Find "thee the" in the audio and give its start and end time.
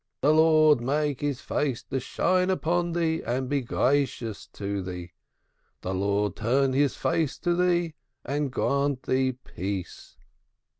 4.81-5.93